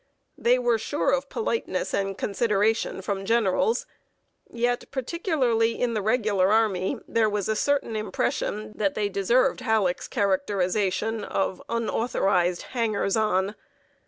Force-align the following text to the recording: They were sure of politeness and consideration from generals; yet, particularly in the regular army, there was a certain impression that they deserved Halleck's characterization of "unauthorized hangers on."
They 0.35 0.57
were 0.57 0.79
sure 0.79 1.11
of 1.11 1.29
politeness 1.29 1.93
and 1.93 2.17
consideration 2.17 3.03
from 3.03 3.23
generals; 3.23 3.85
yet, 4.49 4.89
particularly 4.89 5.79
in 5.79 5.93
the 5.93 6.01
regular 6.01 6.49
army, 6.51 6.97
there 7.07 7.29
was 7.29 7.47
a 7.47 7.55
certain 7.55 7.95
impression 7.95 8.73
that 8.77 8.95
they 8.95 9.09
deserved 9.09 9.59
Halleck's 9.61 10.07
characterization 10.07 11.23
of 11.23 11.61
"unauthorized 11.69 12.63
hangers 12.73 13.15
on." 13.15 13.53